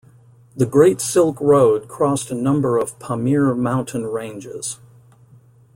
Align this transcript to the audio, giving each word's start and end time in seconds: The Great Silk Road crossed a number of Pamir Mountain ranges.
The 0.55 0.65
Great 0.65 0.99
Silk 0.99 1.39
Road 1.39 1.87
crossed 1.87 2.31
a 2.31 2.33
number 2.33 2.79
of 2.79 2.97
Pamir 2.97 3.53
Mountain 3.53 4.07
ranges. 4.07 4.79